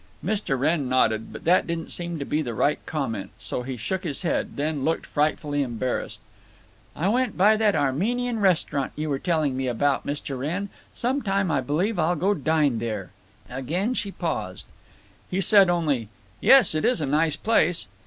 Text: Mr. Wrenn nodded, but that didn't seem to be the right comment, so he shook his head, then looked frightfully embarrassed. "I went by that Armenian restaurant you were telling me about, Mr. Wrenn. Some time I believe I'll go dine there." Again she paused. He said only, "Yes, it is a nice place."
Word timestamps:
Mr. 0.25 0.57
Wrenn 0.59 0.89
nodded, 0.89 1.31
but 1.31 1.43
that 1.43 1.67
didn't 1.67 1.91
seem 1.91 2.17
to 2.17 2.25
be 2.25 2.41
the 2.41 2.55
right 2.55 2.83
comment, 2.87 3.29
so 3.37 3.61
he 3.61 3.77
shook 3.77 4.03
his 4.03 4.23
head, 4.23 4.55
then 4.55 4.83
looked 4.83 5.05
frightfully 5.05 5.61
embarrassed. 5.61 6.19
"I 6.95 7.07
went 7.07 7.37
by 7.37 7.55
that 7.57 7.75
Armenian 7.75 8.39
restaurant 8.39 8.93
you 8.95 9.11
were 9.11 9.19
telling 9.19 9.55
me 9.55 9.67
about, 9.67 10.03
Mr. 10.07 10.39
Wrenn. 10.39 10.69
Some 10.95 11.21
time 11.21 11.51
I 11.51 11.61
believe 11.61 11.99
I'll 11.99 12.15
go 12.15 12.33
dine 12.33 12.79
there." 12.79 13.11
Again 13.47 13.93
she 13.93 14.09
paused. 14.11 14.65
He 15.29 15.39
said 15.39 15.69
only, 15.69 16.09
"Yes, 16.39 16.73
it 16.73 16.83
is 16.83 16.99
a 16.99 17.05
nice 17.05 17.35
place." 17.35 17.85